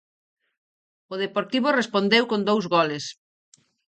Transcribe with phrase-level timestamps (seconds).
[1.13, 3.05] O Deportivo respondeu con dous goles.